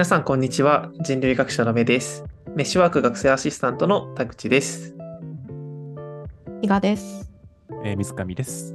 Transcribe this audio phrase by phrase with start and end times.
[0.00, 0.90] 皆さん、こんにちは。
[1.02, 2.24] 人類学者の目です。
[2.56, 4.96] メッシュワーク学生アシスタントの田口です。
[6.62, 7.30] 伊賀です。
[7.84, 8.74] えー水上です。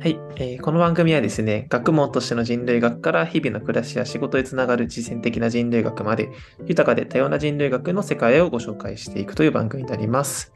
[0.00, 6.28] はい、えーこの番組はですね、学問としての人類学から日々の暮らしや仕事へつながる実践的な人類学まで、
[6.66, 10.52] 豊かで多様な人類学の世界をご紹介していくという番組になります。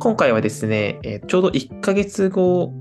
[0.00, 2.74] 今回はですね、えーちょうど1ヶ月後、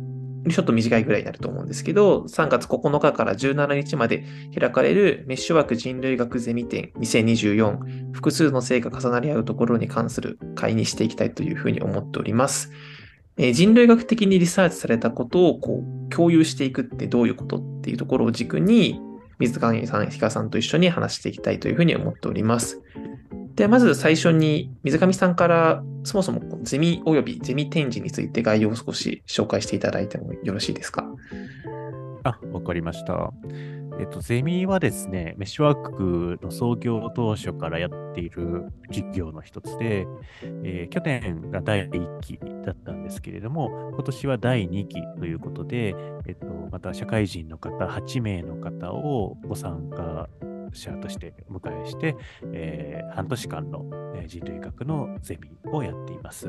[0.50, 4.26] ちょっと短いぐらいになると思うんですけど、3月9日から17日まで
[4.58, 12.72] 開かれるメッシュワーク人類学ゼミ展2024複数の性が重なり合うところに関する会にしていきたいというふうに思っております。
[13.38, 19.02] えー人類学的にリサーチされたことをこう共有していくってどういうことっていうところを軸に、
[19.40, 22.82] 水上さん、比嘉さんと一緒に話していきたいというふうに思っております。
[23.56, 31.06] で、まず最初に水上さんからそもそもゼミ及びゼミ展示について概要を少し紹介していただいてもよろしいですか？
[32.24, 33.32] あ、わかりました。
[33.98, 40.06] えっと、ゼミはですね、メッシュワークの創業当初からやっている事業の一つで、
[40.66, 45.96] えー去年が第1期だったんですけれども、今年は第2期ということで、
[46.28, 50.28] えっと、また社会人の方8名の方をご参加
[50.74, 52.16] 者としてお迎えして、
[52.54, 53.86] えー半年間の
[54.16, 56.48] え人類学のゼミをやっています。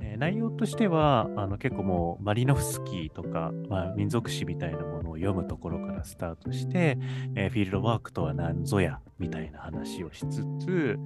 [0.00, 6.98] えー内容としてはあの結構もうマリノフスキーとか、まあ、民族史みたいなものを読むところからスタートして、
[7.34, 10.98] えーフィールドワークとは何ぞやみたいな話をしつつ、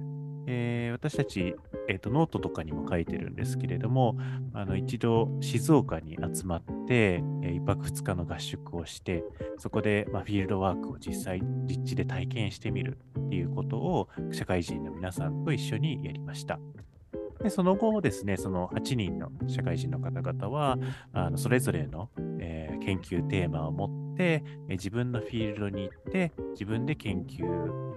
[0.47, 1.55] えー私たち、
[1.87, 4.17] えーとノートとかにも書いてるんですけれども
[4.53, 9.23] あの一度静岡に集まって、え1泊2日の合宿をして
[9.57, 16.59] そこで、まあ、フィールドワークを実際実地で体験してみるっていうことを社会人の皆さんと一緒にやりました。
[17.41, 20.77] でその後ですね、その8人の社会人の方々は、
[21.11, 27.45] あのそれぞれの、えー研究テーマを持って、自分のフィールドに行って、自分で研究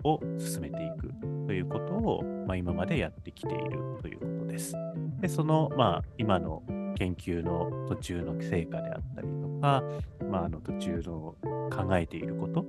[0.04, 1.12] を進めていく
[1.46, 4.74] ということを、まあ、今までやってきているということです。
[5.20, 6.62] で、その、まあ、今の
[6.96, 9.82] 研究の途中の成果であったりとか、
[10.30, 11.34] まあ、あの途中の
[11.70, 12.60] 考えていること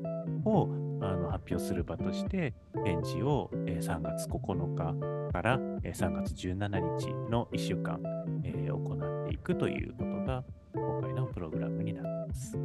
[0.49, 0.69] を
[1.01, 2.53] あの発表する場として、
[2.83, 7.99] 展示を、3月9日から3月17日の1週間、
[8.43, 10.43] えー行っていくということが
[10.75, 12.57] 今回のプログラムになっています。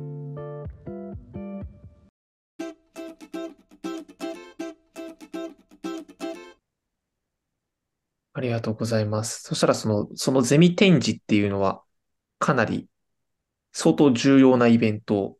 [8.33, 9.43] ありがとうございます。
[9.43, 11.83] そしたらその、そのゼミ展示っていうのは、
[12.39, 12.89] かなり
[13.73, 15.37] 相当重要なイベント、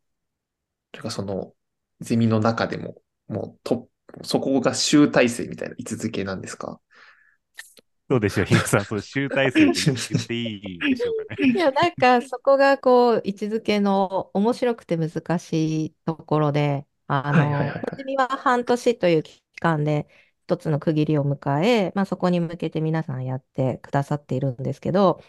[0.91, 1.53] というかその、
[1.99, 3.89] ゼミの中でも、もうと、
[4.23, 6.79] そこが集大成みたいな位置づけなんですか？
[8.11, 11.47] どうでしょう、ひなさん、その集大成って言っていいでしょうかね。
[11.49, 20.09] いや、なんかそこがこう、位置づけの面白くて難しいところで、あはいはいはいはいは半年という期間で
[20.43, 25.23] 一つの区切りを迎え、まあそこに向けて皆さんやってくださっているんですけど、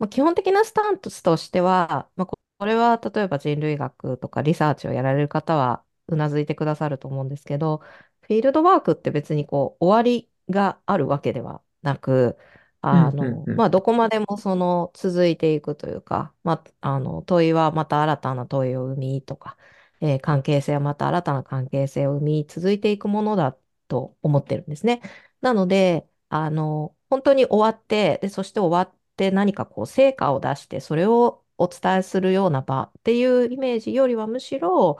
[0.00, 7.82] まあ、基本的なスタンスとしては、まあ、ここれは例えば人類学とかリサーチをやられる方はうなずいてくださると思うんですけど、
[8.22, 12.36] フィールドワークって別にこう終わりがあるわけではなく、
[12.80, 19.56] あのまあ、どこまでもその続いていくというか、まあ、あの問いはまた新たな問いを生みとか、
[20.00, 23.56] えー関係性はまた新たな関係性を生み続いていくものだ
[23.88, 25.00] と思ってるんですね。
[25.40, 34.98] なので、あの、本当に終わって、で、そして終わって何かこう成果を出して、それをお伝えするような場っていうイメージよりはむしろ、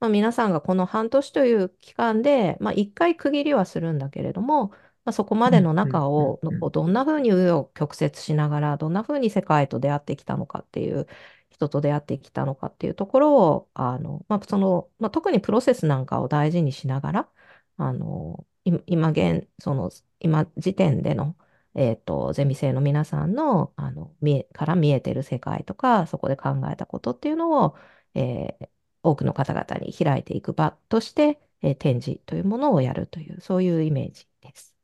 [0.00, 4.72] まあ、皆さんがこの半年という期間で、まあ、一回区切りはするんだけれども、
[5.08, 6.38] まあ、そこまでの中を
[6.70, 11.06] どんな風に紆余曲折しながら、どんな風に世界と出会ってきたのかっていう、
[11.50, 17.32] 人と出会ってきたのかっていうところを、あの、まあ、その、まあ、特にプロセスなんかを大事にしながら、
[17.78, 21.36] あの、い今現、その、今時点での、
[21.74, 27.76] えっと、ゼミ生の皆さんの、あの、見え、から見えてる世界とか、そこで考えたことっていうのを、
[28.14, 28.68] えー
[29.04, 34.77] 多くの方々に開いていく場として、えー展示というものをやるという、そういうイメージです。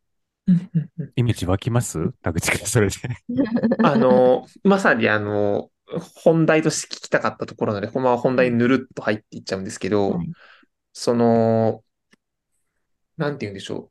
[1.17, 2.13] イメージ湧きます？
[2.23, 2.95] 田口君、それで。
[3.83, 5.71] あの、まさにあの、
[6.15, 10.31] 本題として聞きたかったところなので、このまま本題にぬるっと入っていっちゃうんですけど、はい
[10.95, 11.83] その、
[13.17, 13.91] なんて言うんでしょ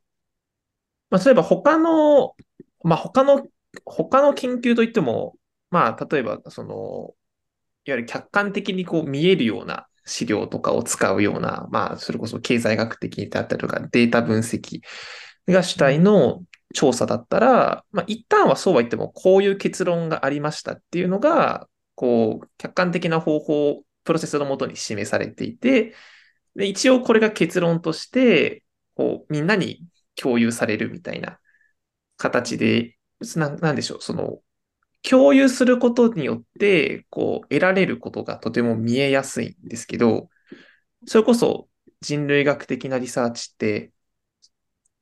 [1.10, 2.34] まあ、例えば他の、
[2.82, 3.46] まあ、他の、
[3.84, 5.36] 他の研究といっても、
[5.70, 7.14] まあ、例えば、その、
[7.84, 14.80] いわゆる客観的にこう見えるような資料とかを使うような、まあ、それこそ経済学的だったりとか、データ分析
[15.48, 16.42] が主体の
[16.74, 25.94] 調査だったら、まあ、一旦はそうは言っても、こういう結論がありましたっていうのが、こう、客観的な方法、プロセスのもとに示されていて、
[26.56, 28.64] で、一応これが結論として、
[28.94, 29.86] こう、みんなに
[30.16, 31.40] 共有されるみたいな
[32.16, 32.96] 形で、
[33.36, 34.40] な、なんでしょう、その、
[35.02, 40.30] 共有することによって、こう、得られることがとても見えやすいんですけど、
[41.06, 41.68] それこそ
[42.00, 43.92] 人類学的なリサーチって、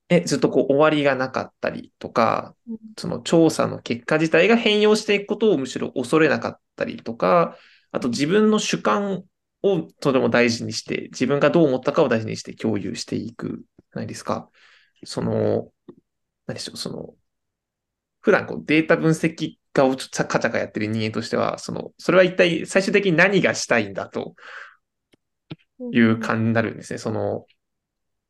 [0.08, 2.54] え、ずっとこう終わりがなかったりとか、
[2.98, 7.56] その調査の結果自体が変容していくことをむしろ恐れなかったりとか、
[7.92, 9.24] あと自分の主観
[9.62, 14.50] をとても大事にして、自分がどう思ったかを大事にして共有していくじゃないですか。
[15.04, 15.72] その、
[16.46, 17.14] 何でしょう、その、
[18.20, 24.34] 普段こうデータ分析家をちょっとカチャカやってる人間としては、その、それは一体最終的に何がしたいんだと
[25.92, 26.98] いう感じになるんですね。
[26.98, 27.46] その、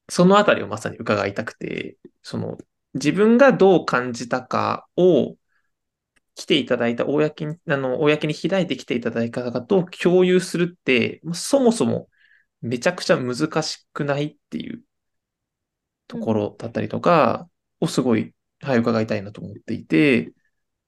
[0.09, 2.59] そのあたりをまさに伺いたくて、その、
[2.95, 5.37] 自分がどう感じたかを
[6.35, 12.09] 来ていただいた、公に、あの、公に開いてきていただいた方と共有するって、そもそも
[12.63, 14.83] めちゃくちゃ難しくないっていう
[16.09, 17.49] ところだったりとか
[17.81, 20.33] をすごい、はい、伺いたいなと思っていて、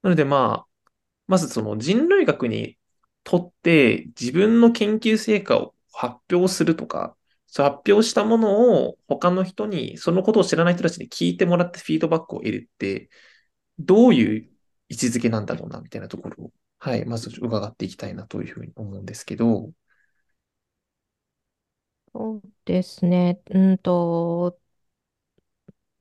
[0.03, 0.91] なのでまあ、
[1.27, 2.77] まずその人類学に
[3.23, 7.17] とって自分の研究成果を発表するとか、
[7.55, 13.09] そう発表したものを他の人に、そのことを知らない人たちに聞いてもらってフィードバックを得るって、
[13.79, 14.51] どういう
[14.89, 19.71] 位置づけなんだろうな、みたいなところを、はい、まず伺っていきたいなというふうに思うんですけど、
[22.13, 23.41] そうですね。
[23.51, 24.59] うんと、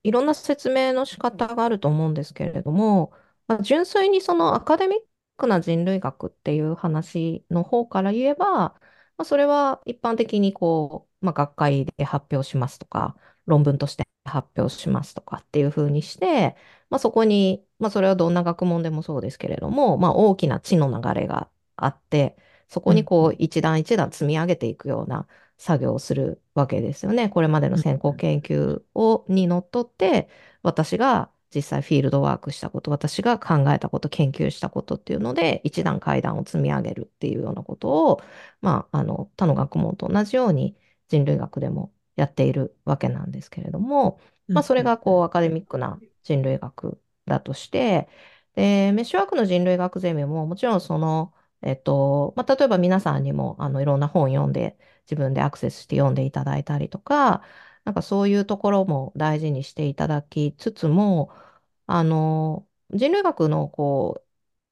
[0.03, 3.13] いろんな説明の仕方があると思うんですけれども、
[3.47, 4.99] まあ、純粋にそのアカデミッ
[5.37, 8.79] クな人類学っていう話の方から言えば、
[9.17, 13.17] まあ、それは一般的にこう、まあ、学会で発表しますとか、
[13.47, 16.57] 論文として発表しますとかっていうふうにして、
[16.91, 22.37] まあ、そこに、まあ、それはどんな学問でもそうですけれども、まあ、大きな知の流れがあって、
[22.69, 25.29] そこにこう一段一段積み上げていくような
[25.59, 27.29] 作業をするわけですよね。
[27.29, 30.29] これまでの先行研究をにのっとって、
[30.63, 38.23] 私が実際フィールドワークしたこと、私が考えたこと、研究したことっていうので、一段階段を積み上げるっていうようなことを、
[38.61, 40.77] まあ、あの他の学問と同じように
[41.09, 44.19] 人類学でもやっているわけなんですけれども、
[44.49, 48.09] まあ、それがこうアカデミックな人類学だとして、
[48.55, 57.43] でメッシュワークの人類学ゼミももちろんその、えっとまあ、例えば皆さんにもあのいろんな本読んで自分でアクセスして読んでいただいたりとか、
[57.85, 61.33] なんかそういうところも大事にしていただきつつも、
[61.87, 64.23] あの人類学のこ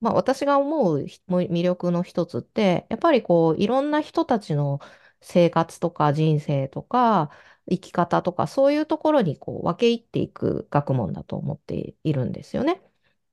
[0.01, 4.81] う、まあ、私が思う魅力の一つって、やっぱりこういろんな人たちの
[5.21, 7.31] 生活とか人生とか
[7.71, 12.83] 生き方とかそういうところにこう分け入っていく学問だと思っているんですよね。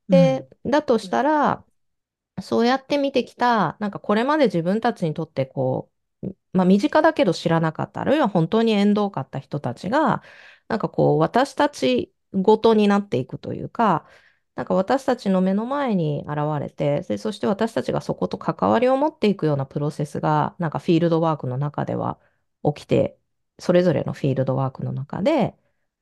[0.10, 1.66] で、だとしたら、
[2.42, 5.96] そうやって見てきた、なんかこれまで自分たちにとってこう、
[6.54, 10.24] まあ身近だけど知らなかった、あるいは本当に縁遠かった人たちが、
[10.68, 14.08] なんかこう私たちごとになっていくというか、
[14.56, 22.20] なんか私たちの目の前に現れて、でそして私たちがそこと関わりを持っていくようなプロセスが、なんかフィールドワークの中では
[22.64, 23.18] 起きて、
[23.60, 25.56] それぞれのフィールドワークの中で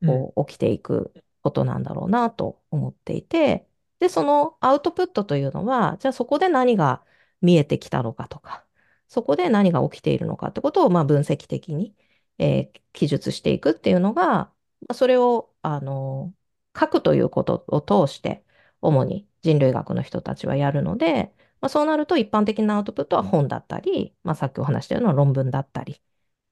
[0.06, 3.68] こう起きていくことなんだろうなと思っていて、
[4.00, 7.04] で、そのアウトプットというのは、じゃあそこで何が
[7.42, 8.66] 見えてきたのかとか、
[9.08, 11.96] そこで何が起きているのかってことをまあ分析的に、
[12.38, 14.54] えー記述していくっていうのが、ま
[14.90, 16.34] あそれを、あの
[16.80, 18.44] 書くということを通して、
[18.82, 26.02] 主に人類学の人たちはやるので、まあ、そうなると一般的なアウトプットは本だったり、まあ、さっきお話したような論文だったり、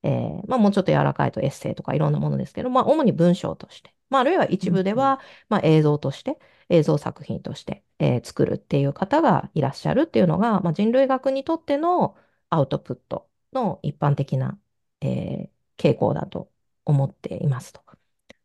[0.03, 5.19] えーまあ、もうちょっと柔らかいとエッセイとかいろんなものですけど、まあ、主に文章として、まあ、あるいは一部では、
[5.49, 12.15] まあ、映像として、映像作品として、えー作るっていう方がいらっしゃるっていうのが、まあ、人類学にとっての
[12.55, 14.59] アウトプットの一般的な、
[15.01, 16.51] えー傾向だと
[16.85, 17.81] 思っていますと。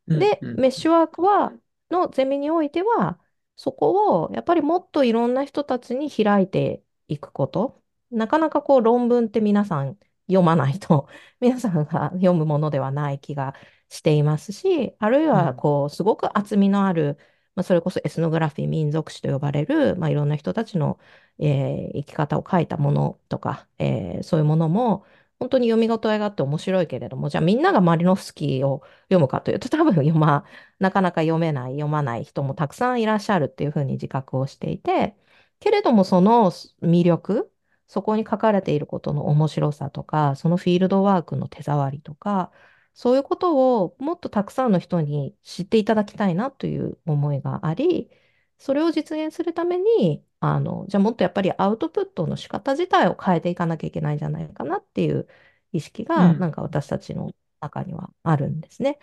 [0.08, 1.52] で、メッシュワークは、
[1.90, 3.18] のゼミにおいては、
[3.56, 7.82] そこをやっぱりもっといろんな人たちに開いていくこと。
[8.10, 11.08] なかなかこう論文って皆さん読まないと、
[11.40, 13.54] 皆さんが読むものではない気が
[13.88, 17.18] していますし、あるいはこうすごく厚みのある、
[17.54, 20.98] まあ、それこそエスノグラフィー、民族史と呼ばれる、まあ、いろんな人たちの、
[21.40, 25.04] えー生き方を書いたものとか、えーそういうものも
[25.38, 30.44] 本当に読み応えがあって面白いけれども、じゃあみんながマリノフスキーを読むかというと 多分読ま、
[30.78, 35.16] なかなか読めない、読まない人もたくさんいらっしゃるっていうふうに自覚をしていて、
[35.60, 36.50] けれどもその
[36.82, 37.50] 魅力、
[37.86, 42.52] そこに書かれていることの面白さとか、そのフィールドワークの手触りとか、
[42.94, 48.10] そういうことをもっとたくさんの人に知っていただきたいなという思いがあり、
[48.58, 55.28] それを実現するために、あの、じゃあもっとやっぱりアウトプットの仕方自体を変えていかなきゃいけないんじゃないかなっていう
[55.72, 58.98] 意識が、うんなんか私たちの中にはあるんですね。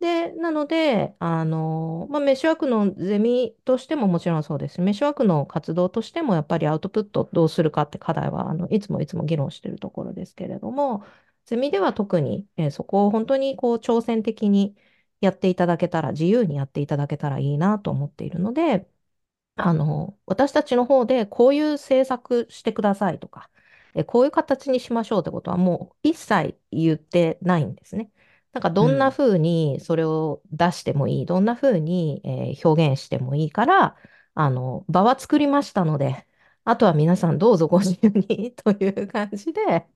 [0.00, 11.04] で、なので、あの、まあ、メッシュワークのゼミとしてももちろんそうですし、メッシュワークの活動としてもやっぱりアウトプットどうするかって課題は、あの、いつもいつも議論しているところですけれども、
[11.46, 14.76] ゼミでは特に、えーそこを本当にこう挑戦的に
[15.20, 18.88] やっていただけたら、自由にやっていただけたらいいなと思っているので、
[19.56, 23.50] あの、私たちの方でこういう政策してくださいとか、
[23.94, 28.10] えこういう形にしましょうってことはもう一切言ってないんですね。
[28.52, 33.96] なんかどんな風にそれを出してもいい、どんな風に、えー表現してもいいから、
[34.34, 36.26] あの、場は作りましたので、
[36.64, 39.86] あとは皆さんどうぞご自由に という感じで、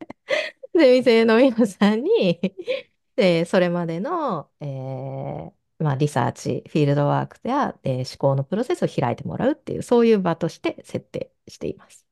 [0.74, 2.40] ゼミ生の皆さんに、
[3.16, 12.06] で、それまでの、えーまあ、リサーチ、フィールドワークや、えー思考のプロセスを開いてもらうっていう、そういう場として設定しています。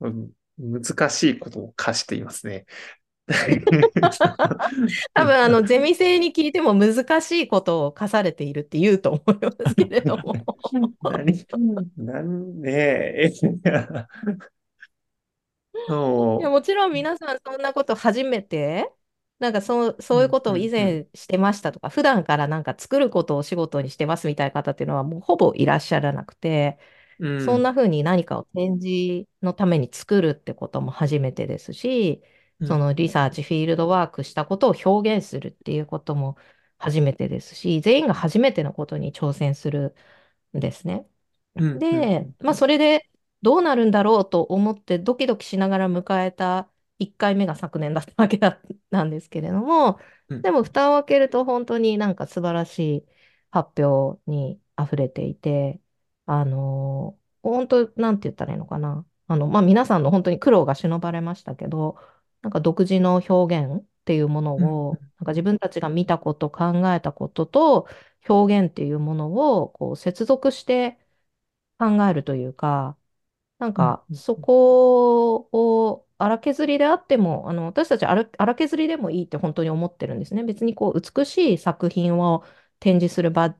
[0.00, 2.64] うん難しいことを課していますね。
[5.12, 10.34] 多分、あの、ゼミ生に聞いても難しいことを課されているって言うと思いますけれども。
[11.02, 11.46] 何、
[11.96, 13.32] なんで、
[16.38, 18.92] いやもちろん皆さんそんなこと初めて、
[19.38, 26.78] なんかそう、そういうことを以前してましたとか、普段からなんか作ることを仕事にしてますみたいな方っていうのはもうほぼいらっしゃらなくて、
[27.18, 32.22] う、うん、そんな風に何かを展示のために作るってことも初めてですし、
[32.60, 32.68] うん。
[32.68, 36.36] そのリサーチ、フィールドワークしたことを表現するっていうことも
[36.78, 39.94] 初めてですし、全員が初めてのことに挑戦する
[40.56, 41.06] んですね。
[41.56, 41.78] うんうん。
[41.78, 43.08] で、まあ、それで
[43.42, 53.06] どうなるんだろうと思ってドキドキしながら迎えた1回目が昨年だったわけだなんですけれども、うんでも蓋を開けると本当になんか素晴らしい
[53.50, 55.80] 発表に溢れていて、
[56.26, 59.06] あの本当、なんて言ったらいいのかな。
[59.28, 61.96] あの、まあ、皆さんの本当に苦労が忍ばれましたけど、
[62.42, 67.88] なんか独自の表現っていうものを、なんか自分たちが見たこと、考えたことと
[68.28, 70.98] 表現っていうものをこう接続して
[71.78, 72.96] 考えるというか、
[73.58, 80.44] なんかうんそこを荒削りであっても、あの私たち荒荒削りでもいいって本当に思ってるんですね。
[80.44, 82.44] 別にこう美しい作品を
[82.80, 83.54] 展示する場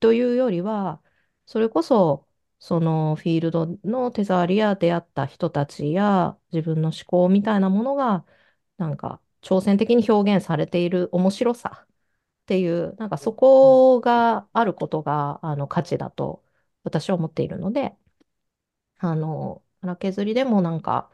[0.00, 1.02] というよりは、
[1.46, 8.24] それこそそのフィールドの手触りや出会った人たちや自分の思考みたいなものが、
[8.78, 11.88] なんか挑戦的に表現されている面白さっ
[12.46, 16.44] ていう、なんかそこがあることがあの価値だと
[16.84, 17.96] 私は思っているので、
[19.02, 21.10] あの、荒削りでもなんか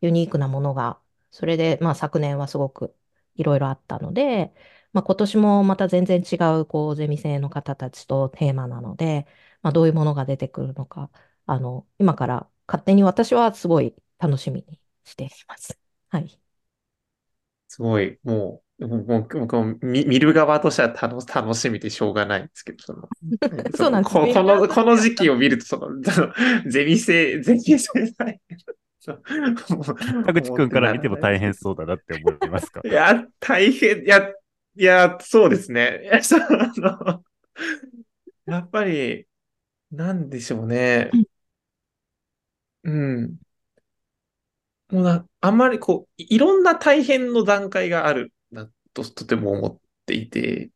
[0.00, 2.96] ユニークなものが、それで、まあ昨年はすごく
[3.36, 4.54] いろいろあったので、
[4.92, 9.26] まあ今年もまた全然違う、こう、ゼミ生の方たちとテーマなので、
[9.62, 11.10] まあどういうものが出てくるのか、
[11.46, 15.78] あの、今から勝手に私はすごい楽しみにしています。
[16.10, 16.40] はい。
[17.68, 23.08] すごい、もう、もう、もう、もう見見る側としては楽楽しみでしょうがないんですけど、その、
[23.76, 26.32] そうなんですここの、この時期を見ると、その、そ の
[26.68, 28.40] ゼミ生、ゼミ生ない。
[29.00, 29.22] そう
[30.26, 32.82] 田口くんから見ても大変そうだなって思いますか？
[32.84, 34.32] いや、大変、いや、
[34.76, 36.00] いや、そうですね。
[36.04, 37.24] いや、 そうあの、
[38.46, 39.26] やっぱり、
[39.90, 41.10] なんでしょうね。
[42.82, 43.38] うん。
[44.90, 48.28] もうな、あんまりこう、いいろんな大変の段階があるな
[49.04, 50.70] と、とても思っていて、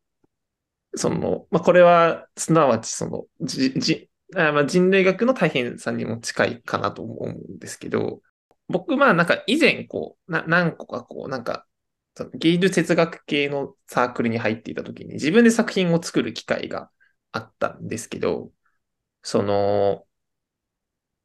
[0.95, 8.21] その、まあ、これは、すなわち、その、じ、じ、あまあ、人類学の大変さにも近いかなと思うんですけど、
[8.69, 11.67] 僕、まあ、なんか以前、こう、な、何個かこう、なんか、
[12.15, 16.91] その芸術哲学系のサークルに入っていた時に自分で作品を作る機会が
[17.33, 18.53] あったんですけど、
[19.23, 20.07] その、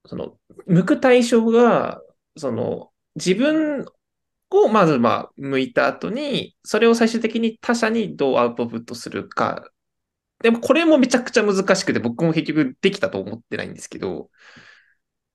[0.06, 2.02] その、向く対象が、
[2.38, 3.86] その、自分
[4.50, 9.70] をまずまあ、向いた後に、それを最終的に他者にどうアウトプットするか。
[10.42, 14.30] でもこれもめちゃくちゃ難しくて、僕も結局できたと思ってないんですけど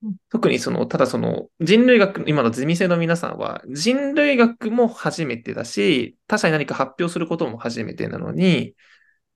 [0.02, 8.74] うん、特にその、ただその、人類学、今のゼミ生の皆さんは、人類学も初めてだし、他者に何か発表することも初めてなのに、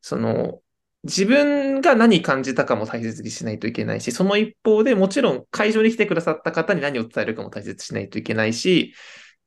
[0.00, 0.61] その、
[1.04, 8.95] 自分が何感じたかも大切にしないといけないし、その一方でもちろん会場に来てくださった方に何を伝えるかも大切にしないといけないし、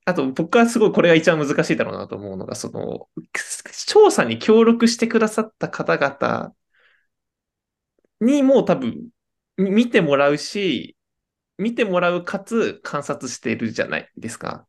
[0.09, 3.09] あと僕はすごいこれが一番難しいだろうなと思うのが、その、
[3.87, 6.53] 調査に協力してくださった方々
[8.21, 9.09] にも多分
[9.57, 10.97] 見てもらうし、
[11.57, 14.67] 見てもらうかつ観察しているじゃないですか。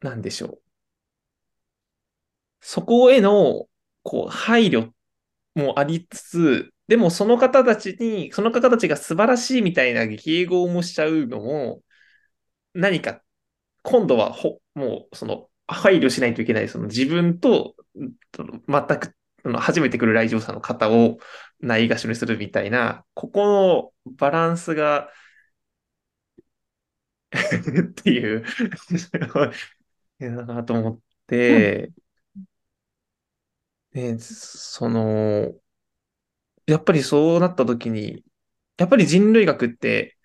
[0.00, 0.62] なんでしょう。
[2.60, 3.68] そこへの、
[4.02, 4.92] こう、配慮
[5.54, 11.82] もありつつ、でもその方たちに、その方たちが素晴らしいみたいな迎合もしちゃうのも、
[12.74, 13.22] 何か、
[13.82, 17.74] 今度はほ、もう、その、配慮しないといけない、その自分と、
[18.36, 19.14] 全く、
[19.58, 21.18] 初めて来る来場者の方を
[21.60, 25.10] ないがしろにするみたいな、ここのバランスが
[27.90, 28.44] っていう
[30.18, 31.92] だなと思って、
[33.92, 35.54] ね、その、
[36.66, 38.24] やっぱりそうなった時に、
[38.76, 40.17] やっぱり人類学って、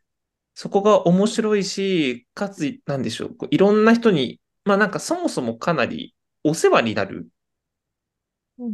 [0.55, 7.27] そこが面白いし、かつ、なんでしょう、いろんな人に、まあなんかそもそもかなりお世話になる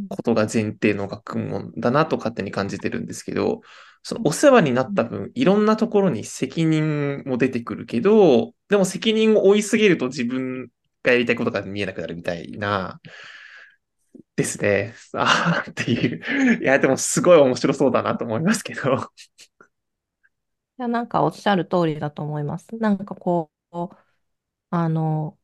[0.08, 3.60] ことが前提の学問だなと勝手に感じてるんですけど、
[4.02, 10.68] そのお世話になった分、いろんなところに責任も出てくるけど、でも責任を負いすぎると自分
[11.02, 13.00] がやりたいことが見えなくなるみたいな、
[14.36, 14.94] ですね。
[15.14, 16.14] ああ、ってい
[16.60, 16.62] う。
[16.62, 19.10] いや、でもすごい面白そうだなと思いますけど。
[20.80, 22.66] いや、なんかおっしゃる通りだと思います。
[22.78, 23.76] なんかこう、
[24.70, 25.38] あの、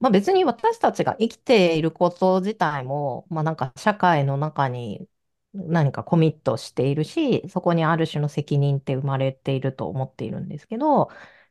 [0.00, 5.08] まあ別に私たちが生きていること自体も、まあなんか社会の中に
[5.54, 11.06] 何かコミットしているし、そこにある種の責任って生まれていると思っているんですけど、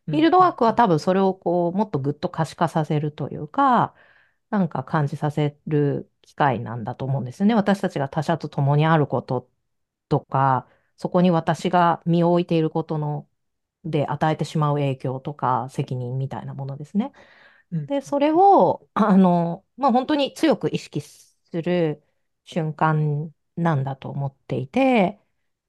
[0.09, 3.95] フィールドワークは多分それをこう、もっとぐっと可視化させるというか、
[4.51, 7.55] なんか感じさせる機会なんだと思うんですよね。
[7.55, 9.49] 私たちが他者と共にあること
[10.09, 13.27] とか、そこに私が身を置いていることの
[13.83, 17.11] で与えてしまう影響とか責任みたいなものですね。
[17.87, 21.29] で、それを、あの、まあ、本当に強く意識す
[21.61, 22.03] る
[22.45, 25.19] 瞬間なんだと思っていて、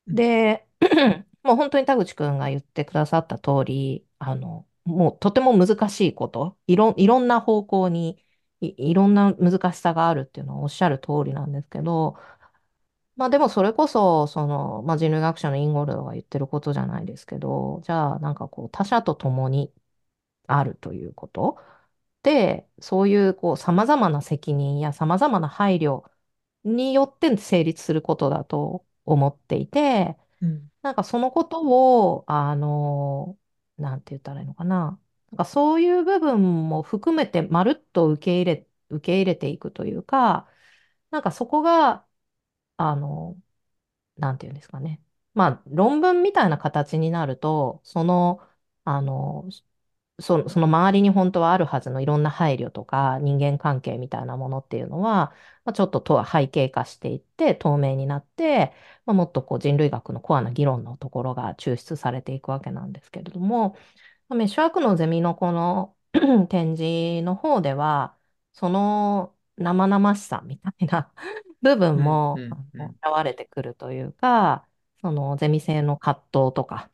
[0.07, 0.67] で、
[1.43, 8.25] もう本当に田口くんが言ってくださった通り、あの、もうとても難しいこと、いろ、いろんな方向に
[8.61, 12.17] い、いろんな難しさがあるっていうのはおっしゃる通りなんですけど、
[13.17, 19.73] まあでもそれこそ、その、まあ人類学者のインゴルドが言ってることじゃないですけど、じゃあなんかこう他者と共に
[20.47, 21.59] あるということ
[22.23, 26.05] で、そういうこう様々な責任や様々な配慮
[26.65, 31.63] によって成立することだと思っていて、うん、なんかそのこと
[32.17, 33.39] を、あの、
[33.79, 35.01] なんて言ったらいいのかな。
[35.33, 40.49] なんかそういう部分も含めてまるっと受け入れ、受け入れていくというか、
[41.11, 42.07] なんかそこが、
[42.77, 43.37] あの、
[44.17, 45.03] なんていうんですかね。
[45.35, 48.41] まあ、論文みたいな形になると、その、
[48.85, 49.49] あの、
[50.21, 55.35] そ、その周りに本当はあるはずのいろんな配慮とか人間関係みたいなものっていうのは、
[55.65, 58.73] まあ、ちょっととは背景化していって透明になって、
[59.07, 63.77] まあ、もっとこう人類学のコアな議論のところが抽出されていくわけなんですけれども、
[64.31, 65.97] メッシュワークのゼミのこの
[66.51, 68.17] 展示の方では、
[68.53, 71.13] その生々しさみたいな
[71.67, 74.67] 部分も現れてくるというか、
[75.01, 76.91] そのゼミ生の葛藤とか、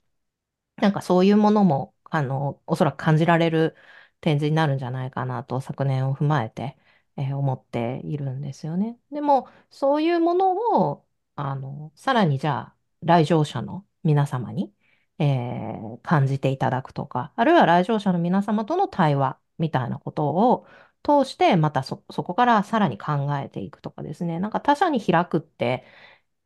[0.76, 3.76] なんかそういうものも、あの、おそらく感じられる
[4.20, 6.76] 展示になるんじゃないかなと昨年を踏まえて、
[7.16, 8.98] えー、思っているんですよね。
[9.10, 11.06] でも、そういうものを、
[11.36, 14.72] あの、さらにじゃあ、来場者の皆様に、
[15.18, 20.66] えー、感じていただくとか、あるいは来場者の皆様との対話みたいなことを
[21.02, 24.40] 通して、またそ、そこからさらに考えていくとかですね。
[24.40, 25.84] なんか他者に開くって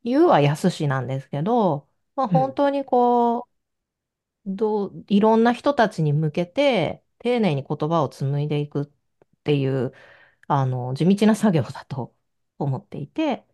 [0.05, 3.49] 言うは安しなんですけど、まあ、本当にこ
[4.47, 8.87] う、うん、どう、いろんな人たちに向けて丁寧に言葉を紡いでいくっ
[9.45, 9.93] ていう、
[10.49, 12.17] あの、地道な作業だと
[12.59, 13.47] 思っていて、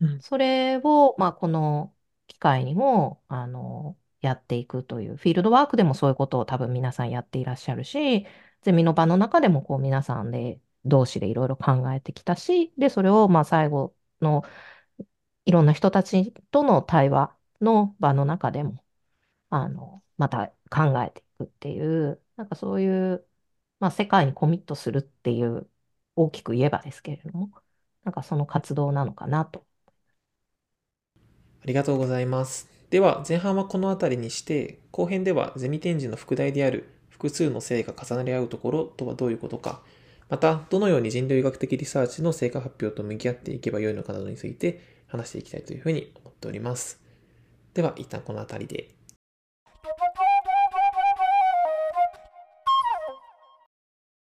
[0.00, 1.94] うん、それを、まあ、この
[2.26, 8.26] 機会にも、あの、やっていくという、フィールドワークでもそういうことを多分皆さんやっていらっしゃるし、
[8.62, 14.42] ゼミの場の中でもこう皆さんで同士でいろいろ考えてきたし、で、それをまあ最後の
[15.44, 18.84] いろんな人たちとの対話の場の中でも、
[19.50, 23.26] あの、また考えていくっていう、なんかそういう、
[23.80, 25.70] まあ世界にコミットするっていう、
[26.16, 27.52] 大きく言えばですけれども、
[28.04, 29.66] なんかその活動なのかなと。
[31.62, 32.68] ありがとうございます。
[32.90, 36.88] では、前半はこの辺りにして、後編ではゼミ展示の副題である
[37.22, 39.80] 複数の性が重なり合うところとはどういうことか、
[40.28, 47.00] また、どのように人類学的リサーチの成果発表と向き合っていけばよいのかなどについて話していきたいというふうに思っております。
[47.74, 48.88] では、一旦この辺りで。